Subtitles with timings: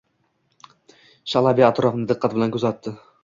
[1.35, 2.95] Shalabiya atrofni diqqat bilan kuzatdi